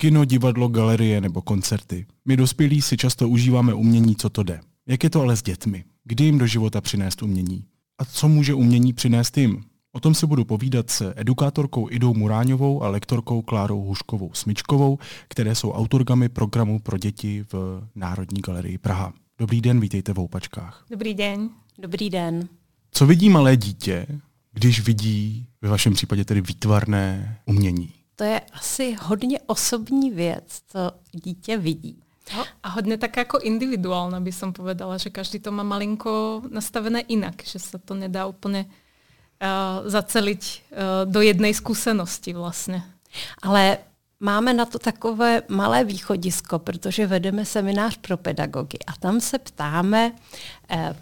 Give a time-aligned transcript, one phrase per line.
[0.00, 2.06] Kino, divadlo, galerie nebo koncerty.
[2.24, 4.60] My dospělí si často užíváme umění, co to jde.
[4.88, 5.84] Jak je to ale s dětmi?
[6.04, 7.64] Kdy jim do života přinést umění?
[7.98, 9.62] A co může umění přinést jim?
[9.92, 15.54] O tom si budu povídat se edukátorkou Idou Muráňovou a lektorkou Klárou Huškovou Smyčkovou, které
[15.54, 19.12] jsou autorkami programu pro děti v Národní galerii Praha.
[19.38, 20.84] Dobrý den, vítejte v Houpačkách.
[20.90, 21.50] Dobrý den.
[21.78, 22.48] Dobrý den.
[22.92, 24.06] Co vidí malé dítě,
[24.52, 27.99] když vidí ve vašem případě tedy výtvarné umění?
[28.20, 32.02] To je asi hodně osobní věc, co dítě vidí.
[32.36, 37.00] No, a hodně tak jako individuálna by som povedala, že každý to má malinko nastavené
[37.00, 42.82] inak, že se to nedá úplně uh, zaceliť uh, do jednej skúsenosti vlastně.
[43.42, 43.78] Ale
[44.20, 50.12] máme na to takové malé východisko, protože vedeme seminář pro pedagogy a tam se ptáme
[50.70, 50.96] eh,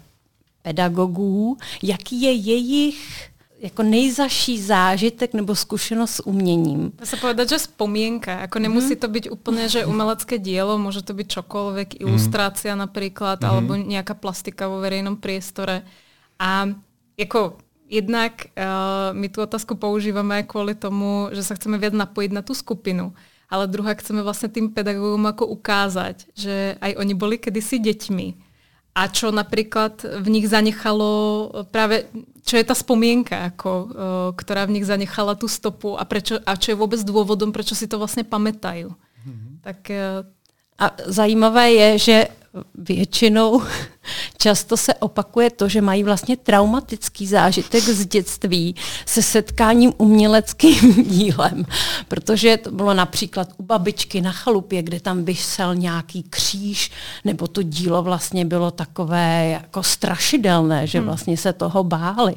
[0.61, 6.91] pedagogů, jaký je jejich jako nejzaší zážitek nebo zkušenost s uměním.
[6.95, 8.31] Dá se povedať, že vzpomínka.
[8.31, 12.09] Jako nemusí to být úplně, že umelecké dílo, může to být čokoľvek, mhm.
[12.09, 13.49] ilustrácia například, mm.
[13.49, 15.81] alebo nějaká plastika vo verejnom priestore.
[16.39, 16.69] A
[17.17, 17.57] jako
[17.89, 22.53] jednak uh, my tu otázku používáme kvůli tomu, že se chceme viac napojit na tu
[22.53, 23.13] skupinu,
[23.49, 28.48] ale druhá chceme vlastně tým pedagogům jako ukázať, že aj oni boli kedysi deťmi
[28.99, 31.07] a čo napríklad v nich zanechalo
[31.71, 32.11] práve,
[32.43, 33.87] čo je ta spomienka, jako, uh,
[34.35, 37.87] ktorá v nich zanechala tu stopu a, prečo, a čo je vůbec důvodem, proč si
[37.87, 38.85] to vlastně pamätají.
[38.85, 39.55] Mm-hmm.
[39.61, 40.27] Tak uh,
[40.79, 42.27] a zajímavé je, že
[42.75, 43.61] většinou
[44.37, 48.75] často se opakuje to, že mají vlastně traumatický zážitek z dětství
[49.05, 51.65] se setkáním uměleckým dílem,
[52.07, 56.91] protože to bylo například u babičky na chalupě, kde tam vysel nějaký kříž,
[57.25, 61.07] nebo to dílo vlastně bylo takové jako strašidelné, že hmm.
[61.07, 62.35] vlastně se toho báli.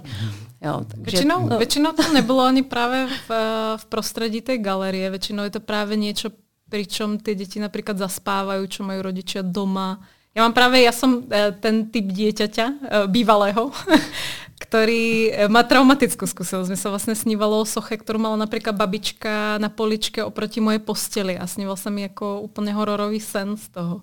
[0.64, 1.58] Jo, takže většinou, to...
[1.58, 3.30] většinou to nebylo ani právě v,
[3.76, 6.30] v prostředí té galerie, většinou je to právě něco
[6.72, 10.00] pričom ty děti například zaspávají, čo mají rodiče doma.
[10.34, 13.70] Já mám právě, já jsem eh, ten typ dieťaťa, eh, bývalého,
[14.60, 16.68] který eh, má traumatickou zkušenost.
[16.68, 21.38] Mi se vlastně snívalo o soche, kterou mala například babička na poličke oproti mojej posteli
[21.38, 24.00] a sníval se mi jako úplně hororový sen z toho.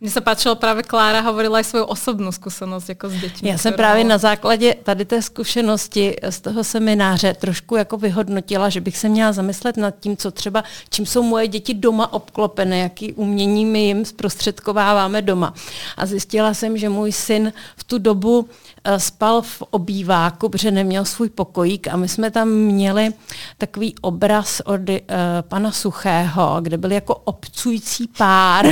[0.00, 3.48] Mně se páčilo právě Klára hovorila i svou osobnou zkušenost jako s dětmi.
[3.48, 3.76] Já jsem kterou...
[3.76, 9.08] právě na základě tady té zkušenosti z toho semináře trošku jako vyhodnotila, že bych se
[9.08, 13.80] měla zamyslet nad tím, co třeba, čím jsou moje děti doma obklopené, jaký umění my
[13.80, 15.54] jim zprostředkováváme doma.
[15.96, 18.48] A zjistila jsem, že můj syn v tu dobu
[18.96, 23.12] spal v obýváku, protože neměl svůj pokojík a my jsme tam měli
[23.58, 24.96] takový obraz od uh,
[25.40, 28.66] pana Suchého, kde byl jako obcující pár.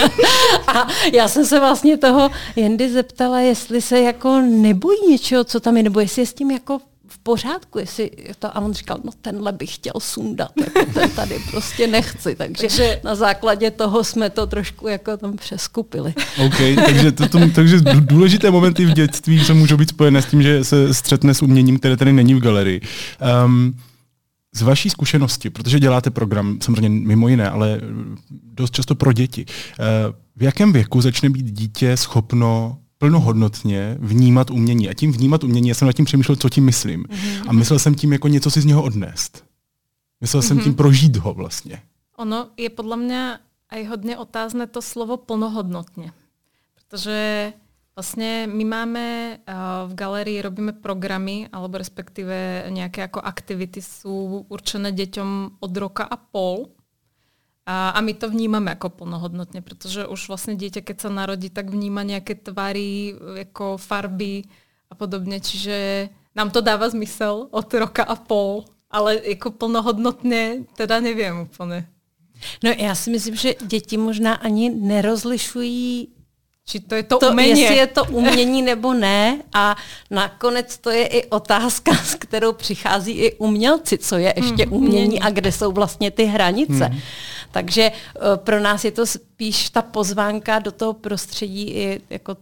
[0.66, 5.76] a já jsem se vlastně toho Jendy zeptala, jestli se jako nebojí něčeho, co tam
[5.76, 6.80] je, nebo jestli je s tím jako
[7.30, 11.86] pořádku, jestli to, a on říkal, no tenhle bych chtěl sundat, jako ten tady prostě
[11.86, 16.14] nechci, takže, takže na základě toho jsme to trošku jako tam přeskupili.
[16.46, 20.42] OK, takže, to, to, takže důležité momenty v dětství se můžou být spojené s tím,
[20.42, 22.80] že se střetne s uměním, které tady není v galerii.
[23.44, 23.74] Um,
[24.54, 27.80] z vaší zkušenosti, protože děláte program samozřejmě mimo jiné, ale
[28.54, 34.88] dost často pro děti, uh, v jakém věku začne být dítě schopno plnohodnotně vnímat umění.
[34.88, 37.02] A tím vnímat umění, já jsem nad tím přemýšlel, co tím myslím.
[37.02, 37.44] Mm-hmm.
[37.48, 39.44] A myslel jsem tím jako něco si z něho odnést.
[40.20, 40.46] Myslel mm-hmm.
[40.46, 41.82] jsem tím prožít ho vlastně.
[42.16, 43.38] Ono je podle mě
[43.70, 46.12] aj hodně otázné to slovo plnohodnotně.
[46.74, 47.52] Protože
[47.96, 54.92] vlastně my máme uh, v galerii, robíme programy, alebo respektive nějaké jako aktivity jsou určené
[54.92, 56.66] děťom od roka a pol.
[57.70, 61.70] A, a my to vnímáme jako plnohodnotně, protože už vlastně dítě, keď se narodí, tak
[61.70, 64.42] vníma nějaké tvary, jako farby
[64.90, 71.00] a podobně, čiže nám to dává smysl od roka a pol, ale jako plnohodnotně teda
[71.00, 71.88] nevím úplně.
[72.64, 76.08] No já si myslím, že děti možná ani nerozlišují
[76.70, 77.60] či to je to, to umění.
[77.60, 79.42] Jestli je to umění nebo ne.
[79.52, 79.76] A
[80.10, 85.20] nakonec to je i otázka, s kterou přichází i umělci, co je ještě mm, umění
[85.20, 86.88] a kde jsou vlastně ty hranice.
[86.88, 86.98] Mm.
[87.50, 92.36] Takže uh, pro nás je to spíš ta pozvánka do toho prostředí i jako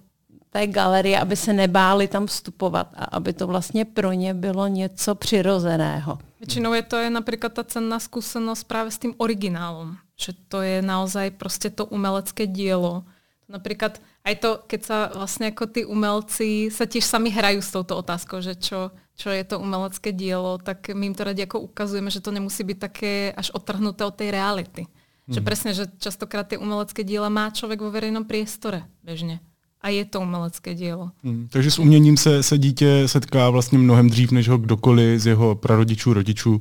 [0.51, 5.15] té galerie, aby se nebáli tam vstupovat a aby to vlastně pro ně bylo něco
[5.15, 6.19] přirozeného.
[6.41, 10.83] Většinou je to je například ta cenná zkušenost právě s tím originálem, že to je
[10.83, 13.05] naozaj prostě to umelecké dílo.
[13.49, 17.97] Například aj to, keď sa vlastně jako ty umelci sa tiež sami hrajú s touto
[17.97, 22.11] otázkou, že čo, čo je to umelecké dílo, tak my jim to radi jako ukazujeme,
[22.11, 24.87] že to nemusí být také až otrhnuté od té reality.
[25.29, 25.35] Mm.
[25.35, 29.41] Že presne, že častokrát ty umelecké díla má člověk vo verejnom priestore bežně.
[29.81, 31.11] A je to umelecké dílo.
[31.23, 35.27] Mm, takže s uměním se, se dítě setká vlastně mnohem dřív, než ho kdokoliv z
[35.27, 36.61] jeho prarodičů, rodičů uh,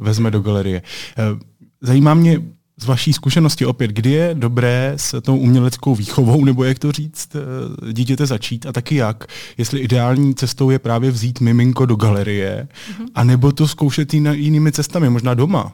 [0.00, 0.82] vezme do galerie.
[1.32, 1.40] Uh,
[1.80, 2.40] zajímá mě,
[2.82, 7.36] z vaší zkušenosti opět, kdy je dobré s tou uměleckou výchovou, nebo jak to říct,
[7.36, 9.24] eh, dítěte začít a taky jak?
[9.58, 13.06] Jestli ideální cestou je právě vzít miminko do galerie, mm-hmm.
[13.14, 15.72] anebo to zkoušet jinými cestami, možná doma.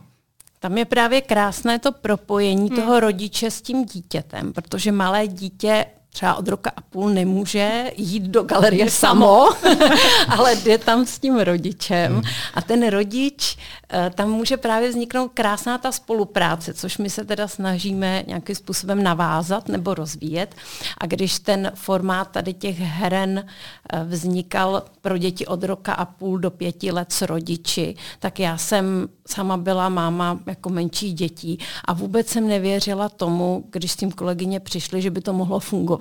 [0.60, 2.76] Tam je právě krásné to propojení hmm.
[2.76, 8.22] toho rodiče s tím dítětem, protože malé dítě třeba od roka a půl nemůže jít
[8.22, 9.48] do galerie samo,
[10.28, 12.12] ale jde tam s tím rodičem.
[12.12, 12.22] Hmm.
[12.54, 13.56] A ten rodič,
[13.92, 19.02] eh, tam může právě vzniknout krásná ta spolupráce, což my se teda snažíme nějakým způsobem
[19.02, 20.54] navázat nebo rozvíjet.
[20.98, 23.44] A když ten formát tady těch heren
[23.92, 28.58] eh, vznikal pro děti od roka a půl do pěti let s rodiči, tak já
[28.58, 34.12] jsem sama byla máma jako menších dětí a vůbec jsem nevěřila tomu, když s tím
[34.12, 35.97] kolegyně přišli, že by to mohlo fungovat.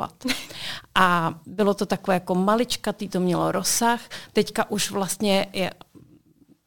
[0.95, 4.01] A bylo to takové jako maličkatý, to mělo rozsah.
[4.33, 5.71] Teďka už vlastně je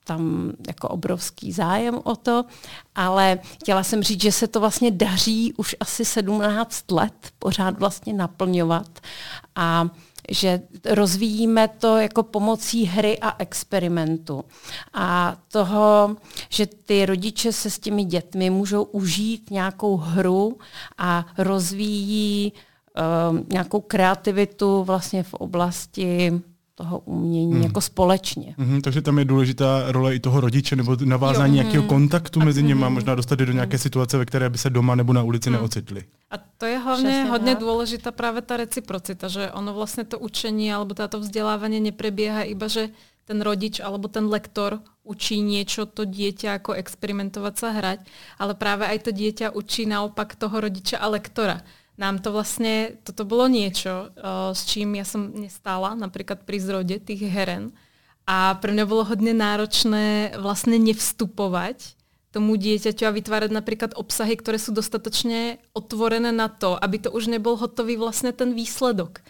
[0.04, 2.44] tam jako obrovský zájem o to,
[2.94, 8.12] ale chtěla jsem říct, že se to vlastně daří už asi 17 let pořád vlastně
[8.12, 9.00] naplňovat
[9.54, 9.88] a
[10.30, 14.44] že rozvíjíme to jako pomocí hry a experimentu.
[14.94, 16.16] A toho,
[16.48, 20.58] že ty rodiče se s těmi dětmi můžou užít nějakou hru
[20.98, 22.69] a rozvíjí uh,
[23.48, 26.40] nějakou kreativitu vlastně v oblasti
[26.80, 27.62] toho umění hmm.
[27.62, 28.54] jako společně.
[28.58, 31.62] Hmm, takže tam je důležitá role i toho rodiče nebo navázání jo.
[31.62, 31.88] nějakého hmm.
[31.88, 32.92] kontaktu mezi nimi, hmm.
[32.92, 33.84] možná dostat je do nějaké hmm.
[33.84, 35.58] situace, ve které by se doma nebo na ulici hmm.
[35.58, 36.04] neocitli.
[36.30, 40.94] A to je hlavně hodně důležitá právě ta reciprocita, že ono vlastně to učení alebo
[40.94, 42.88] to vzdělávání neprebieha iba, že
[43.24, 47.98] ten rodič alebo ten lektor učí niečo to dieťa ako experimentovať sa hrať,
[48.42, 51.62] ale práve aj to dieťa učí naopak toho rodiča a lektora
[52.00, 56.96] nám to vlastne, toto bolo niečo, uh, s čím ja som nestála, napríklad pri zrode
[56.96, 57.76] tých heren.
[58.24, 62.00] A pre mňa bolo hodne náročné vlastne nevstupovať
[62.30, 67.26] tomu dieťaťu a vytvárať napríklad obsahy, ktoré sú dostatočne otvorené na to, aby to už
[67.26, 69.20] nebol hotový vlastne ten výsledok.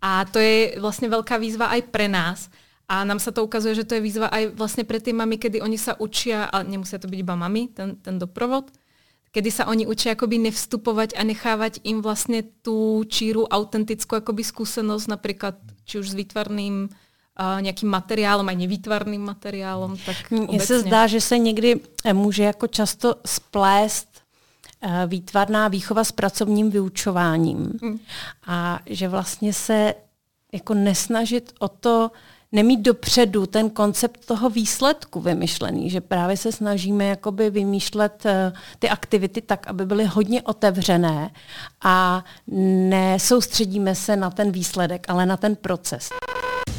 [0.00, 2.48] A to je vlastne veľká výzva aj pre nás.
[2.88, 5.60] A nám sa to ukazuje, že to je výzva aj vlastne pre tie mami, kedy
[5.60, 8.72] oni sa učia, a nemusia to byť iba mami, ten, ten doprovod,
[9.36, 15.12] kedy sa oni učí akoby nevstupovať a nechávať im vlastne tú číru autentickú akoby skúsenosť,
[15.12, 19.92] napríklad či už s výtvarným uh, nějakým materiálem, aj nevýtvarným materiálem.
[20.08, 24.08] Tak Mně se zdá, že se někdy eh, může jako často splést
[24.80, 27.76] uh, výtvarná výchova s pracovním vyučováním.
[27.82, 28.00] Hmm.
[28.46, 29.94] A že vlastně se
[30.52, 32.10] jako nesnažit o to,
[32.56, 38.88] nemít dopředu ten koncept toho výsledku vymyšlený, že právě se snažíme jakoby vymýšlet uh, ty
[38.88, 41.30] aktivity tak, aby byly hodně otevřené
[41.84, 42.24] a
[42.88, 46.08] nesoustředíme se na ten výsledek, ale na ten proces.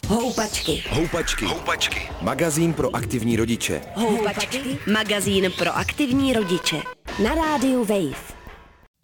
[0.07, 0.83] Houpačky.
[0.89, 1.45] Houpačky.
[1.45, 2.09] Houpačky.
[2.21, 3.81] Magazín pro aktivní rodiče.
[3.95, 4.77] Houpačky.
[4.93, 6.81] Magazín pro aktivní rodiče.
[7.23, 8.36] Na rádiu Wave.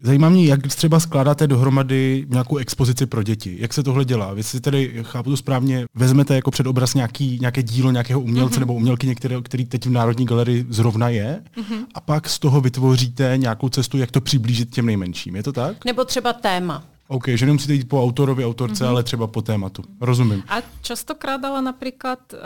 [0.06, 3.58] Zajímá mě, jak třeba skládáte dohromady nějakou expozici pro děti.
[3.60, 4.34] Jak se tohle dělá?
[4.34, 8.56] Vy si tedy, chápu to správně, vezmete jako před obraz nějaký, nějaké dílo nějakého umělce
[8.56, 8.60] mm-hmm.
[8.60, 11.86] nebo umělky, některé, který teď v Národní galerii zrovna je, mm-hmm.
[11.94, 15.36] a pak z toho vytvoříte nějakou cestu, jak to přiblížit těm nejmenším.
[15.36, 15.86] Je to tak?
[15.86, 16.84] Nebo třeba téma.
[17.08, 18.90] OK, že nemusíte jít po autorovi, autorce, mm-hmm.
[18.90, 19.84] ale třeba po tématu.
[20.02, 20.44] Rozumím.
[20.48, 22.40] A častokrát ale například uh,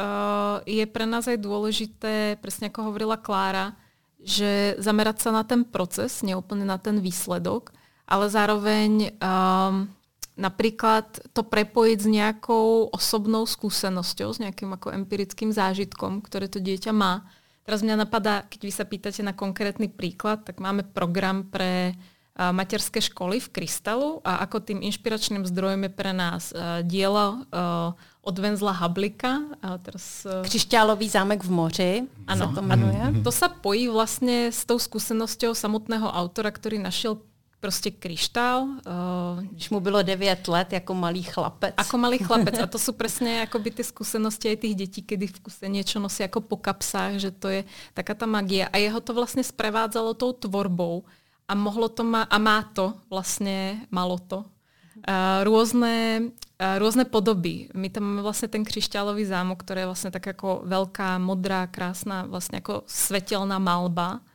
[0.65, 3.74] je pro nás aj důležité, přesně jako hovorila Klára,
[4.22, 7.72] že zamerať sa na ten proces, neúplne na ten výsledok,
[8.08, 9.91] ale zároveň um,
[10.38, 16.94] napríklad to prepojiť s nejakou osobnou skúsenosťou, s nejakým ako empirickým zážitkom, ktoré to dieťa
[16.94, 17.25] má.
[17.68, 22.56] Teraz mňa napadá, keď vy sa pýtate na konkrétny príklad, tak máme program pre uh,
[22.56, 27.91] materské školy v Krystalu a ako tým inšpiračným zdrojom je pre nás uh, dielo uh,
[28.27, 29.39] od Venzla Hablika.
[29.63, 31.91] A teraz, eh, Křišťálový zámek v moři
[32.27, 33.00] ano, to jmenuje.
[33.01, 33.24] Ano.
[33.24, 37.24] To sa pojí vlastne s tou skúsenosťou samotného autora, ktorý našiel
[37.60, 38.63] prostě kryštál.
[38.63, 41.74] Uh, Když mu bylo 9 let, jako malý chlapec.
[41.77, 42.60] Ako malý chlapec.
[42.60, 46.41] A to jsou přesně ty skúsenosti aj tých dětí, kedy v kuse niečo nosí jako
[46.41, 48.67] po kapsách, že to je taká ta magie.
[48.67, 51.03] A jeho to vlastně sprevádzalo tou tvorbou
[51.48, 56.22] a mohlo to má, a má to vlastně, malo to, uh, různé
[56.58, 57.70] rôzne podoby.
[57.78, 62.26] My tam máme vlastne ten křišťálový zámok, ktorý je vlastne tak ako veľká, modrá, krásna,
[62.26, 64.26] vlastne ako svetelná malba.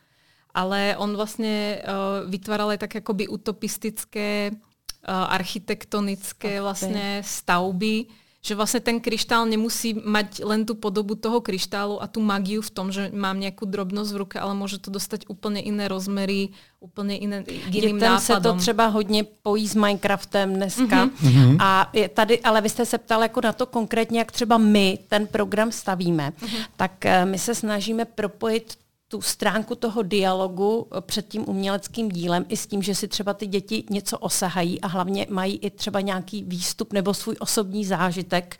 [0.55, 8.07] Ale on vlastne uh, vytváral aj tak akoby utopistické, uh, architektonické vlastne stavby,
[8.43, 12.75] že vlastne ten kryštál nemusí mať len tú podobu toho kryštálu a tú magiu v
[12.75, 16.51] tom, že mám nejakú drobnosť v ruke, ale môže to dostať úplne iné rozmery,
[16.83, 18.19] úplně iné, jiným Dětem nápadom.
[18.19, 21.05] se to třeba hodně pojí s Minecraftem dneska.
[21.07, 21.57] Mm-hmm.
[21.59, 24.99] A je tady, ale vy jste se ptal jako na to konkrétně, jak třeba my
[25.07, 26.33] ten program stavíme.
[26.39, 26.65] Mm-hmm.
[26.75, 28.82] Tak uh, my se snažíme propojit
[29.13, 33.47] tu stránku toho dialogu před tím uměleckým dílem i s tím, že si třeba ty
[33.47, 38.57] děti něco osahají a hlavně mají i třeba nějaký výstup nebo svůj osobní zážitek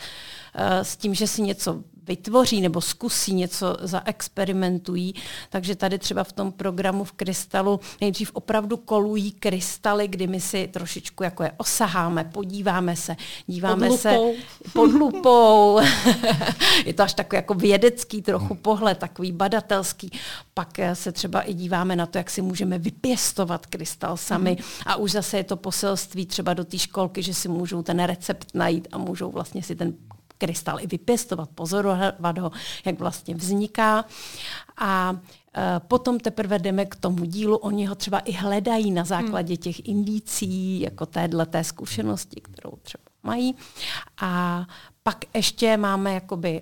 [0.81, 5.13] s tím, že si něco vytvoří nebo zkusí něco, zaexperimentují.
[5.49, 10.67] Takže tady třeba v tom programu v Krystalu nejdřív opravdu kolují krystaly, kdy my si
[10.67, 13.15] trošičku jako je osaháme, podíváme se,
[13.47, 14.17] díváme pod se
[14.73, 15.79] pod lupou.
[16.85, 20.11] je to až takový jako vědecký trochu pohled, takový badatelský.
[20.53, 24.51] Pak eh, se třeba i díváme na to, jak si můžeme vypěstovat krystal sami.
[24.59, 24.65] Mm.
[24.85, 28.47] A už zase je to poselství třeba do té školky, že si můžou ten recept
[28.53, 29.93] najít a můžou vlastně si ten
[30.43, 32.51] krystal i vypěstovat, pozorovat ho,
[32.85, 34.05] jak vlastně vzniká.
[34.77, 35.15] A
[35.57, 39.87] e, Potom teprve jdeme k tomu dílu, oni ho třeba i hledají na základě těch
[39.87, 43.55] indicí, jako téhle té zkušenosti, kterou třeba mají.
[44.21, 44.65] A
[45.03, 46.61] pak ještě máme jakoby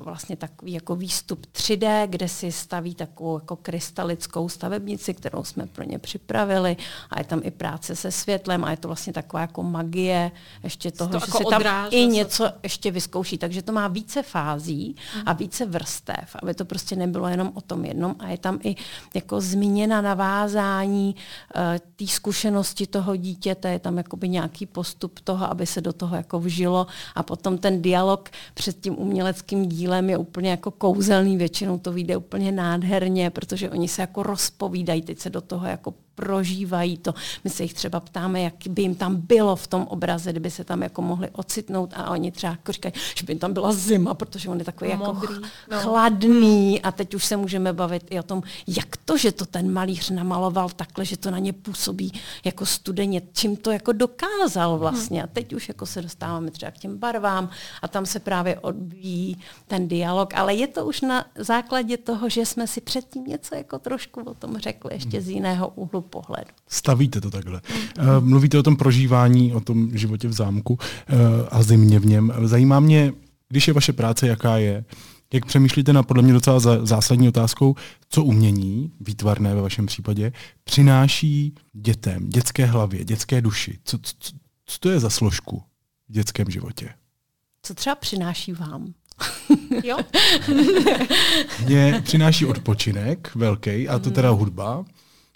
[0.00, 5.84] vlastně takový jako výstup 3D, kde si staví takovou jako krystalickou stavebnici, kterou jsme pro
[5.84, 6.76] ně připravili
[7.10, 10.30] a je tam i práce se světlem a je to vlastně taková jako magie
[10.62, 12.52] ještě toho, to že jako si tam i něco se...
[12.62, 13.38] ještě vyzkouší.
[13.38, 15.22] Takže to má více fází uh-huh.
[15.26, 18.76] a více vrstev, aby to prostě nebylo jenom o tom jednom a je tam i
[19.14, 21.14] jako zmíněna navázání
[21.56, 21.62] uh,
[21.96, 26.40] té zkušenosti toho dítěte, je tam jakoby nějaký postup toho, aby se do toho jako
[26.40, 31.92] vžilo a potom ten dialog před tím uměleckým dílem je úplně jako kouzelný, většinou to
[31.92, 37.14] vyjde úplně nádherně, protože oni se jako rozpovídají, teď se do toho jako prožívají to.
[37.44, 40.64] My se jich třeba ptáme, jak by jim tam bylo v tom obraze, kdyby se
[40.64, 44.14] tam jako mohli ocitnout a oni třeba jako říkají, že by jim tam byla zima,
[44.14, 45.80] protože on je takový jako Modrý, jako no.
[45.80, 49.72] chladný a teď už se můžeme bavit i o tom, jak to, že to ten
[49.72, 55.22] malíř namaloval takhle, že to na ně působí jako studeně, čím to jako dokázal vlastně.
[55.22, 57.50] A teď už jako se dostáváme třeba k těm barvám
[57.82, 62.46] a tam se právě odvíjí ten dialog, ale je to už na základě toho, že
[62.46, 66.50] jsme si předtím něco jako trošku o tom řekli ještě z jiného úhlu pohledu.
[66.68, 67.60] Stavíte to takhle.
[67.98, 71.18] Uh, mluvíte o tom prožívání, o tom životě v zámku uh,
[71.50, 72.32] a zimě v něm.
[72.42, 73.12] Zajímá mě,
[73.48, 74.84] když je vaše práce, jaká je,
[75.32, 77.74] jak přemýšlíte na podle mě docela zásadní otázkou,
[78.08, 80.32] co umění, výtvarné ve vašem případě,
[80.64, 83.78] přináší dětem, dětské hlavě, dětské duši?
[83.84, 84.32] Co, co,
[84.66, 85.62] co to je za složku
[86.08, 86.88] v dětském životě?
[87.62, 88.94] Co třeba přináší vám?
[89.84, 89.98] jo?
[91.66, 94.84] Mě přináší odpočinek velký, a to teda hudba.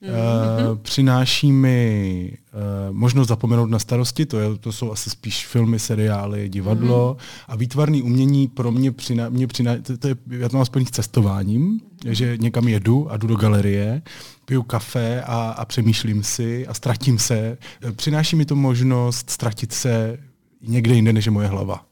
[0.06, 0.78] Mm-hmm.
[0.82, 6.48] přináší mi uh, možnost zapomenout na starosti, to, je, to jsou asi spíš filmy, seriály,
[6.48, 7.44] divadlo mm-hmm.
[7.48, 10.86] a výtvarný umění pro mě, přiná, mě přiná, to, to je, já to mám spojený
[10.86, 12.10] s cestováním, mm-hmm.
[12.10, 14.02] že někam jedu a jdu do galerie,
[14.44, 17.58] piju kafe a, a přemýšlím si a ztratím se.
[17.96, 20.18] Přináší mi to možnost ztratit se
[20.62, 21.84] někde jinde, než je moje hlava.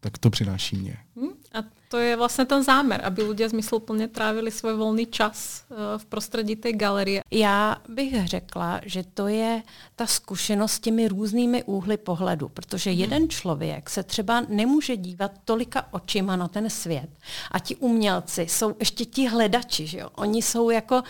[0.00, 0.96] Tak to přináší mě.
[1.16, 5.74] Mm, a to je vlastně ten zámer, aby lidé zmysluplně trávili svůj volný čas eh,
[5.98, 7.22] v prostředí té galerie.
[7.30, 9.62] Já bych řekla, že to je
[9.96, 13.00] ta zkušenost s těmi různými úhly pohledu, protože hmm.
[13.00, 17.08] jeden člověk se třeba nemůže dívat tolika očima na ten svět.
[17.50, 20.08] A ti umělci jsou ještě ti hledači, že jo?
[20.14, 21.02] Oni jsou jako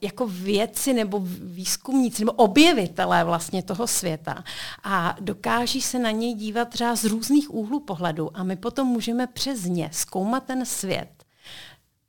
[0.00, 4.44] jako věci nebo výzkumníci nebo objevitelé vlastně toho světa
[4.84, 9.26] a dokáží se na něj dívat třeba z různých úhlů pohledu a my potom můžeme
[9.26, 11.08] přes ně zkoumat ten svět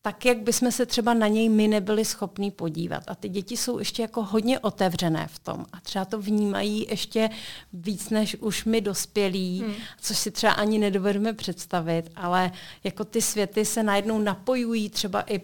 [0.06, 3.04] tak, jak bychom se třeba na něj my nebyli schopní podívat.
[3.08, 7.30] A ty děti jsou ještě jako hodně otevřené v tom a třeba to vnímají ještě
[7.74, 9.74] víc než už my dospělí, hmm.
[10.02, 12.52] což si třeba ani nedovedeme představit, ale
[12.84, 15.40] jako ty světy se najednou napojují třeba i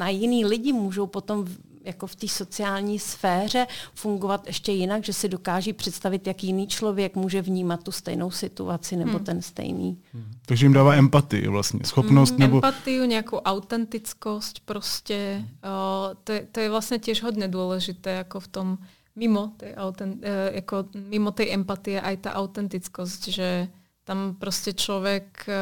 [0.00, 1.46] na jiný lidi můžou potom
[1.84, 7.16] jako v té sociální sféře fungovat ještě jinak, že si dokáží představit, jak jiný člověk
[7.16, 9.24] může vnímat tu stejnou situaci nebo hmm.
[9.24, 9.98] ten stejný.
[10.12, 10.32] Hmm.
[10.46, 12.40] Takže jim dává empatii vlastně, schopnost hmm.
[12.40, 12.56] nebo...
[12.56, 15.44] Empatiu, nějakou autentickost prostě.
[15.64, 18.78] O, to, je, to je vlastně těž hodně důležité jako v tom
[19.16, 23.68] mimo tej, autent, e, jako mimo tej empatie aj ta autentickost, že
[24.04, 25.54] tam prostě člověk e,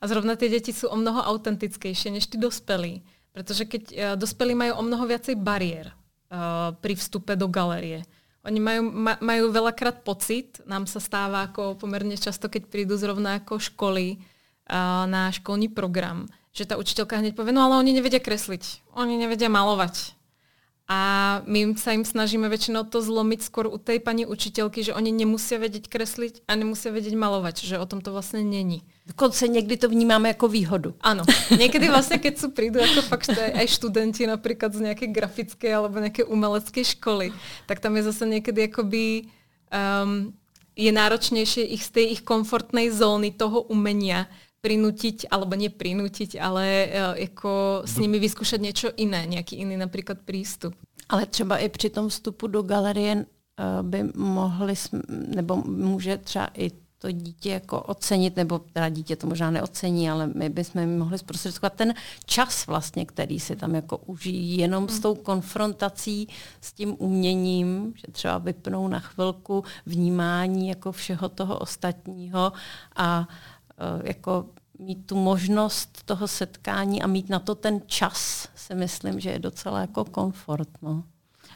[0.00, 3.02] a zrovna ty děti jsou o mnoho autentickejší než ty dospělí.
[3.30, 8.02] Pretože keď uh, dospelí majú o mnoho viacej bariér uh, pri vstupe do galerie.
[8.40, 13.42] Oni majú, ma, majú veľakrát pocit, nám sa stáva ako pomerne často, keď prídu zrovna
[13.42, 18.18] ako školy uh, na školní program, že ta učiteľka hneď povie, no ale oni nevedia
[18.18, 20.19] kresliť, oni nevedia malovať.
[20.90, 21.00] A
[21.46, 25.62] my sa im snažíme väčšinou to zlomiť skôr u tej pani učiteľky, že oni nemusia
[25.62, 28.82] vedieť kresliť a nemusia vedieť malovať, že o tom to vlastne není.
[29.06, 30.94] Dokonce někdy to vnímáme jako výhodu.
[31.00, 31.22] Ano.
[31.58, 36.24] Někdy vlastně, keď sú prídu jako fakt aj študenti například z nějaké grafické alebo nějaké
[36.24, 37.32] umelecké školy,
[37.66, 39.22] tak tam je zase někdy jakoby
[40.02, 40.34] um,
[40.76, 44.26] je náročnější ich z té ich komfortnej zóny toho umenia
[44.60, 50.20] prinútiť, alebo nie prinútiť, ale uh, jako s nimi vyskúšať niečo iné, nejaký iný například
[50.24, 50.76] prístup.
[51.08, 53.24] Ale třeba i při tom vstupu do galerie uh,
[53.82, 54.74] by mohli,
[55.34, 60.26] nebo může třeba i to dítě jako ocenit, nebo teda dítě to možná neocení, ale
[60.26, 61.94] my bychom mohli zprostředkovat ten
[62.26, 66.28] čas vlastně, který si tam jako užijí jenom s tou konfrontací
[66.60, 72.52] s tím uměním, že třeba vypnou na chvilku vnímání jako všeho toho ostatního
[72.96, 73.26] a uh,
[74.04, 74.46] jako
[74.78, 79.38] mít tu možnost toho setkání a mít na to ten čas, si myslím, že je
[79.38, 80.68] docela jako komfort.
[80.82, 81.04] No.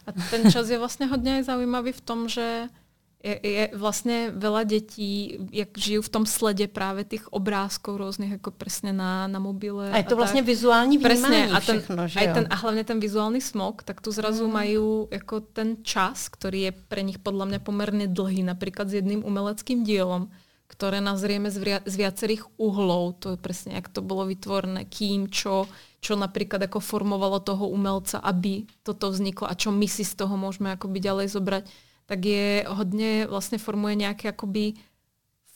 [0.07, 2.69] A ten čas je vlastně hodně zaujímavý v tom, že
[3.25, 8.51] je, je vlastně veľa dětí, jak žijú v tom sledě právě těch obrázků různých, jako
[8.51, 9.91] přesně na, na mobile.
[9.91, 10.47] A je to a vlastně tak.
[10.47, 12.35] vizuální vnímání Presne, a ten, všechno, že jo?
[12.35, 14.53] Ten, a hlavně ten vizuální smog, tak tu zrazu mm.
[14.53, 14.77] mají
[15.11, 19.85] jako ten čas, který je pro nich podle mě poměrně dlhý, například s jedným umeleckým
[19.85, 20.29] dílom,
[20.75, 25.31] ktoré nazrieme z, via, z viacerých uhlov, to je presne, jak to bolo vytvorené, kým,
[25.31, 25.71] čo,
[26.03, 30.35] čo napríklad ako formovalo toho umelca, aby toto vzniklo a čo my si z toho
[30.35, 31.65] môžeme akoby ďalej zobrať
[32.07, 34.73] tak je hodně vlastně formuje nějaké jakoby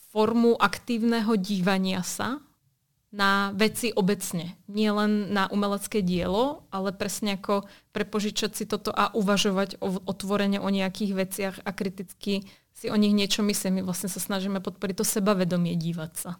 [0.09, 2.41] formu aktívneho dívania sa
[3.11, 4.53] na veci obecně.
[4.67, 10.59] Nie len na umelecké dielo, ale presne jako prepožičať si toto a uvažovať o, otvorene
[10.61, 13.73] o nejakých veciach a kriticky si o nich niečo myslieť.
[13.73, 16.31] My vlastne sa snažíme podporiť to sebavedomie dívať sa.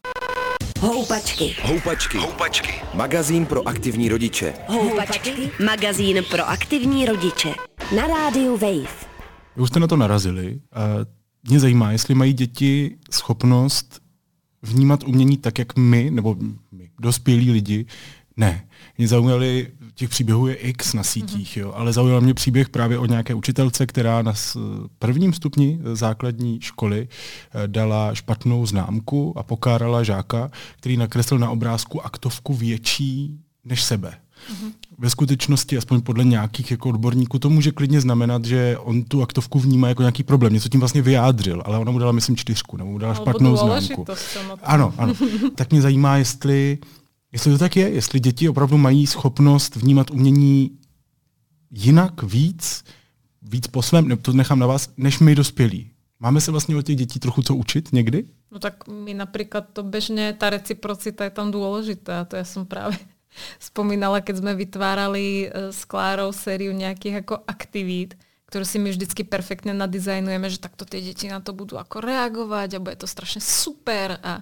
[0.80, 1.60] Houpačky.
[1.60, 2.18] Houpačky.
[2.18, 2.74] Houpačky.
[2.94, 4.54] Magazín pro aktivní rodiče.
[4.68, 5.52] Houpačky.
[5.60, 7.54] Magazín pro aktivní rodiče.
[7.96, 8.96] Na rádiu Wave.
[9.56, 10.62] Už jste na to narazili.
[10.74, 10.82] A
[11.50, 14.00] mě zajímá, jestli mají děti schopnost
[14.62, 16.36] vnímat umění tak, jak my, nebo
[16.72, 17.86] my, dospělí lidi,
[18.38, 18.66] ne.
[18.98, 21.62] Mě zaujaly, těch příběhů je x na sítích, mm-hmm.
[21.62, 24.34] jo, ale zaujal mě příběh právě o nějaké učitelce, která na
[25.00, 32.06] prvním stupni základní školy eh, dala špatnou známku a pokárala žáka, který nakreslil na obrázku
[32.06, 34.13] aktovku větší než sebe.
[34.51, 34.72] Mm-hmm.
[34.98, 39.60] Ve skutečnosti, aspoň podle nějakých jako odborníků, to může klidně znamenat, že on tu aktovku
[39.60, 42.91] vnímá jako nějaký problém, něco tím vlastně vyjádřil, ale ona mu dala, myslím, čtyřku, nebo
[42.91, 44.06] mu dala Albo špatnou známku.
[44.63, 45.13] Ano, ano.
[45.56, 46.78] tak mě zajímá, jestli,
[47.32, 50.71] jestli to tak je, jestli děti opravdu mají schopnost vnímat umění
[51.71, 52.84] jinak, víc,
[53.41, 55.89] víc po svém, nebo to nechám na vás, než my dospělí.
[56.19, 58.25] Máme se vlastně od těch dětí trochu co učit někdy?
[58.52, 62.97] No tak my například to běžně, ta reciprocita je tam důležitá, to já jsem právě
[63.62, 69.22] spomínala, keď sme vytvárali e, s Klárou sériu nejakých ako aktivít, ktorú si my vždycky
[69.22, 73.42] perfektne nadizajnujeme, že takto tie deti na to budú ako reagovať a bude to strašne
[73.42, 74.42] super a,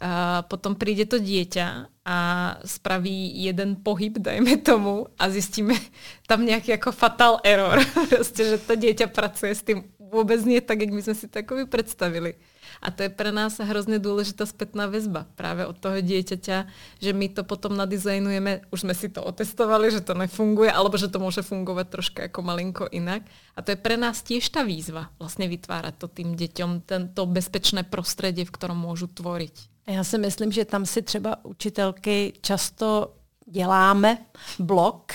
[0.00, 2.18] a potom príde to dieťa a
[2.64, 5.76] spraví jeden pohyb, dajme tomu, a zistíme
[6.30, 7.80] tam nejaký ako fatal error.
[8.12, 9.84] Proste, že to dieťa pracuje s tým
[10.14, 12.38] vôbec nie tak, jak my sme si to predstavili.
[12.82, 16.66] A to je pro nás hrozně důležitá zpětná väzba právě od toho dieťaťa,
[17.00, 21.08] že my to potom nadizajnujeme, už jsme si to otestovali, že to nefunguje, alebo že
[21.08, 23.22] to může fungovat trošku jako malinko jinak.
[23.56, 27.82] A to je pro nás tiež ta výzva, vlastně vytvárat to tým děťom, tento bezpečné
[27.82, 29.52] prostředí, v kterém můžu tvoriť.
[29.86, 33.14] Já si myslím, že tam si třeba učitelky často
[33.46, 34.18] děláme
[34.58, 35.12] blok,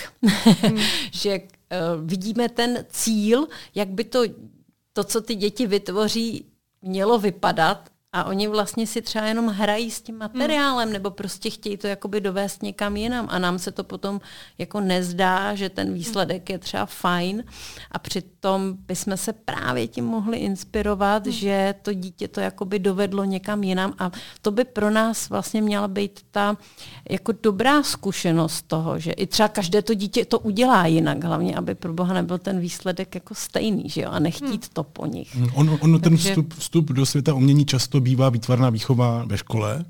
[0.62, 0.78] hmm.
[1.12, 4.22] že uh, vidíme ten cíl, jak by to,
[4.92, 6.44] to, co ty děti vytvoří,
[6.82, 10.92] mělo vypadat a oni vlastně si třeba jenom hrají s tím materiálem hmm.
[10.92, 14.20] nebo prostě chtějí to jakoby dovést někam jinam a nám se to potom
[14.58, 17.44] jako nezdá, že ten výsledek je třeba fajn
[17.90, 21.32] a přitom bychom se právě tím mohli inspirovat, hmm.
[21.32, 24.10] že to dítě to jakoby dovedlo někam jinam a
[24.42, 26.56] to by pro nás vlastně měla být ta
[27.10, 31.74] jako dobrá zkušenost toho, že i třeba každé to dítě to udělá jinak, hlavně aby
[31.74, 34.72] pro Boha nebyl ten výsledek jako stejný, že jo, a nechtít hmm.
[34.72, 35.36] to po nich.
[35.54, 36.28] On, on ten Takže...
[36.28, 39.84] vstup, vstup do světa umění často bývá výtvarná výchova ve škole,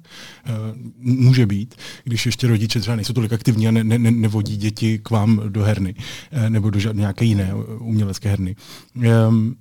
[0.44, 0.50] eh,
[0.98, 5.10] může být, když ještě rodiče třeba nejsou tolik aktivní a ne, ne, nevodí děti k
[5.10, 5.94] vám do herny
[6.30, 8.56] eh, nebo do nějaké jiné umělecké herny.
[9.02, 9.54] Ehm,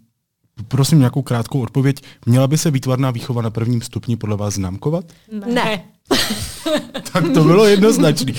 [0.68, 2.02] prosím nějakou krátkou odpověď.
[2.26, 5.06] Měla by se výtvarná výchova na prvním stupni podle vás známkovat?
[5.54, 5.84] Ne.
[7.14, 8.34] tak to bylo jednoznačný.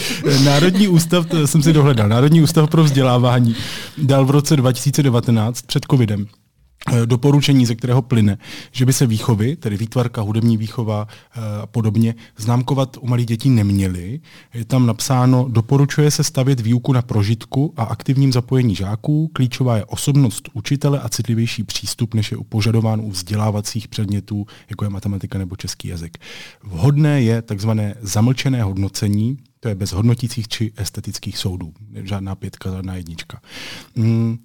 [0.45, 3.57] Národní ústav, to jsem si dohledal, Národní ústav pro vzdělávání
[3.99, 6.27] dal v roce 2019 před covidem
[7.05, 8.39] doporučení, ze kterého plyne,
[8.73, 13.51] že by se výchovy, tedy výtvarka, hudební výchova eh, a podobně, známkovat u malých dětí
[13.51, 14.21] neměly.
[14.55, 19.31] Je tam napsáno, doporučuje se stavět výuku na prožitku a aktivním zapojení žáků.
[19.33, 24.91] Klíčová je osobnost učitele a citlivější přístup, než je požadován u vzdělávacích předmětů, jako je
[24.91, 26.19] matematika nebo český jazyk.
[26.63, 31.73] Vhodné je takzvané zamlčené hodnocení, to je bez hodnotících či estetických soudů.
[32.03, 33.41] Žádná pětka, žádná jednička.
[33.97, 34.39] Hmm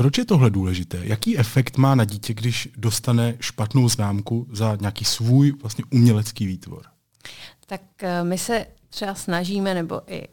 [0.00, 1.00] proč je tohle důležité?
[1.02, 6.82] Jaký efekt má na dítě, když dostane špatnou známku za nějaký svůj vlastně umělecký výtvor?
[7.66, 10.28] Tak eh, my se třeba snažíme, nebo i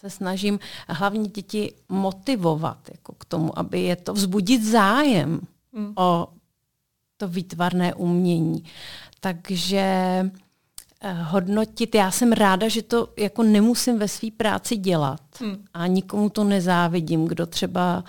[0.00, 5.40] se snažím hlavně děti motivovat jako k tomu, aby je to vzbudit zájem
[5.72, 5.92] mm.
[5.96, 6.28] o
[7.16, 8.64] to výtvarné umění.
[9.20, 9.80] Takže
[11.00, 15.64] eh, hodnotit, já jsem ráda, že to jako nemusím ve své práci dělat mm.
[15.74, 18.04] a nikomu to nezávidím, kdo třeba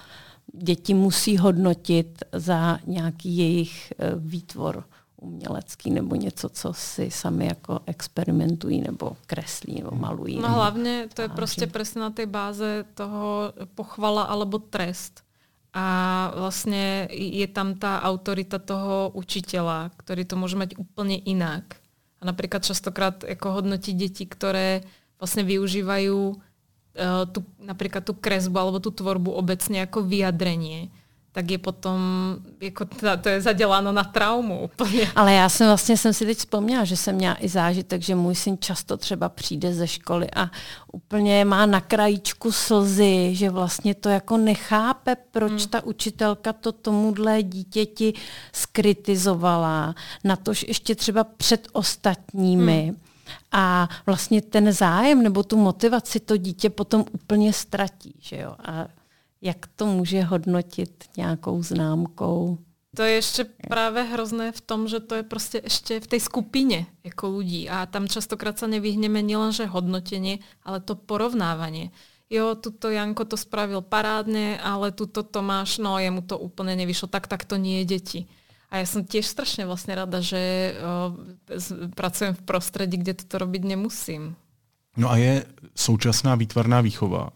[0.53, 4.83] děti musí hodnotit za nějaký jejich eh, výtvor
[5.21, 10.39] umělecký nebo něco, co si sami jako experimentují nebo kreslí nebo malují.
[10.39, 15.23] No hlavně to je prostě přesně na té báze toho pochvala alebo trest.
[15.73, 21.63] A vlastně je tam ta autorita toho učitela, který to může mít úplně jinak.
[22.21, 24.81] A například častokrát jako hodnotí děti, které
[25.19, 26.09] vlastně využívají
[27.32, 30.91] tu, například tu kresbu alebo tu tvorbu obecně jako vyjadrení
[31.32, 32.02] tak je potom,
[32.62, 32.86] jako
[33.21, 35.12] to je zaděláno na traumu úplně.
[35.15, 38.36] Ale já jsem vlastně jsem si teď vzpomněla, že jsem měla i zážitek, že můj
[38.36, 40.52] syn často třeba přijde ze školy a
[40.91, 45.69] úplně má na krajíčku slzy, že vlastně to jako nechápe, proč hmm.
[45.69, 48.13] ta učitelka to tomuhle dítěti
[48.54, 52.84] skritizovala, na tož ještě třeba před ostatními.
[52.84, 53.09] Hmm.
[53.51, 58.13] A vlastně ten zájem nebo tu motivaci to dítě potom úplně ztratí.
[58.19, 58.55] Že jo?
[58.59, 58.87] A
[59.41, 62.57] jak to může hodnotit nějakou známkou.
[62.95, 66.85] To je ještě právě hrozné v tom, že to je prostě ještě v té skupině
[67.03, 71.91] jako lidí a tam častokrát se nevyhneme nielenže hodnotení, ale to porovnávání.
[72.29, 77.27] Jo, tuto Janko to spravil parádně, ale tuto Tomáš, no jemu to úplně nevyšlo, tak
[77.27, 78.27] tak to nie je děti.
[78.71, 81.15] A já jsem těž strašně vlastně rada, že o,
[81.95, 84.36] pracujem v prostředí, kde toto robiť nemusím.
[84.97, 87.29] No a je současná výtvarná výchova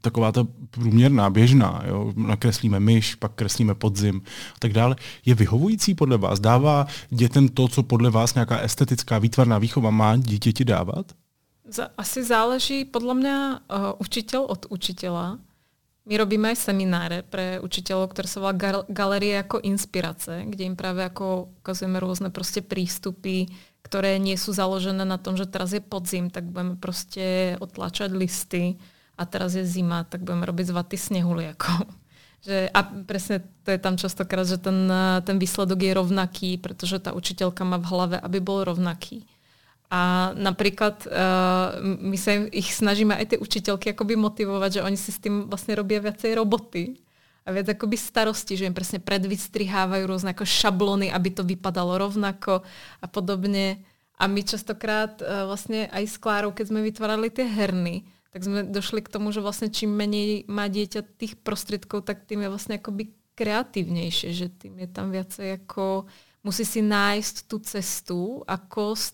[0.00, 2.12] taková ta průměrná, běžná, jo?
[2.16, 4.22] nakreslíme myš, pak kreslíme podzim
[4.56, 6.40] a tak dále, je vyhovující podle vás?
[6.40, 11.12] Dává dětem to, co podle vás nějaká estetická výtvarná výchova má dítěti dávat?
[11.98, 15.38] Asi záleží podle mě uh, učitel od učitela.
[16.06, 18.52] My robíme aj semináře pre učitelů, které se volá
[18.88, 23.46] Galerie jako inspirace, kde jim právě jako ukazujeme různé prostě prístupy,
[23.82, 28.76] které nie jsou založené na tom, že teraz je podzim, tak budeme prostě otlačat listy,
[29.18, 31.44] a teraz je zima, tak budeme robiť z vaty snehuly.
[31.44, 31.72] Jako.
[32.44, 34.92] Že, a presne to je tam častokrát, že ten,
[35.24, 39.24] ten výsledok je rovnaký, protože ta učiteľka má v hlave, aby bol rovnaký.
[39.94, 45.14] A napríklad uh, my sa ich snažíme aj tie učiteľky akoby motivovať, že oni si
[45.14, 46.98] s tým vlastne robia viacej roboty
[47.46, 52.66] a viac akoby starosti, že im presne predvystrihávajú rôzne ako šablony, aby to vypadalo rovnako
[52.98, 53.86] a podobne.
[54.18, 58.02] A my častokrát uh, vlastne aj s Klárou, keď sme vytvárali tie herny,
[58.34, 62.42] tak jsme došli k tomu, že vlastně čím méně má dieťa tých prostriedkov, tak tým
[62.42, 66.04] je vlastně akoby kreativnější, že tým je tam viacej jako
[66.44, 69.12] musí si nájsť tu cestu, ako s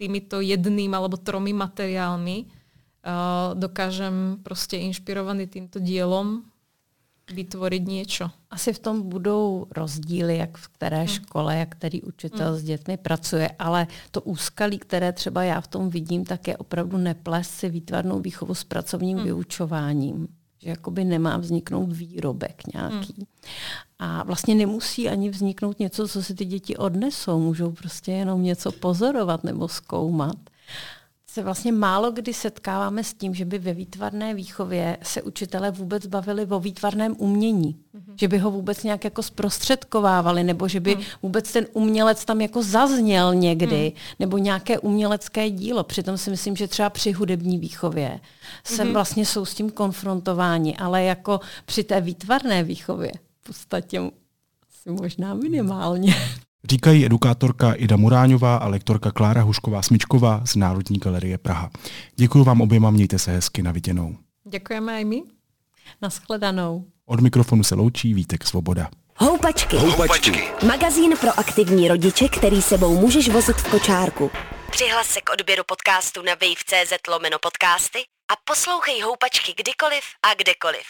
[0.00, 6.42] týmito jedným alebo tromi materiálmi uh, dokážem prostě inšpirovaný týmto dielom
[7.32, 8.30] vytvořit něco.
[8.50, 11.06] Asi v tom budou rozdíly, jak v které hmm.
[11.06, 12.58] škole, jak který učitel hmm.
[12.58, 16.96] s dětmi pracuje, ale to úskalí, které třeba já v tom vidím, tak je opravdu
[16.98, 19.26] neplést si výtvarnou výchovu s pracovním hmm.
[19.26, 20.28] vyučováním
[20.62, 23.14] že jakoby nemá vzniknout výrobek nějaký.
[23.16, 23.26] Hmm.
[23.98, 27.40] A vlastně nemusí ani vzniknout něco, co si ty děti odnesou.
[27.40, 30.36] Můžou prostě jenom něco pozorovat nebo zkoumat
[31.32, 36.06] se vlastně málo kdy setkáváme s tím, že by ve výtvarné výchově se učitelé vůbec
[36.06, 37.76] bavili o výtvarném umění.
[37.94, 38.14] Mm-hmm.
[38.20, 41.02] Že by ho vůbec nějak jako zprostředkovávali, nebo že by mm.
[41.22, 44.00] vůbec ten umělec tam jako zazněl někdy, mm.
[44.18, 45.84] nebo nějaké umělecké dílo.
[45.84, 48.20] Přitom si myslím, že třeba při hudební výchově
[48.64, 48.92] se mm-hmm.
[48.92, 54.00] vlastně jsou s tím konfrontováni, ale jako při té výtvarné výchově v podstatě
[54.70, 56.14] asi možná minimálně.
[56.64, 61.70] Říkají edukátorka Ida Muráňová a lektorka Klára Hušková-Smičková z Národní galerie Praha.
[62.16, 64.16] Děkuji vám oběma, mějte se hezky na viděnou.
[64.44, 65.22] Děkujeme i my.
[66.02, 66.84] Naschledanou.
[67.06, 68.90] Od mikrofonu se loučí Vítek Svoboda.
[69.16, 69.76] Houpačky.
[69.76, 70.42] Houpačky.
[70.66, 74.30] Magazín pro aktivní rodiče, který sebou můžeš vozit v kočárku.
[74.70, 77.98] Přihlas se k odběru podcastu na wave.cz lomeno podcasty
[78.32, 80.86] a poslouchej Houpačky kdykoliv a kdekoliv.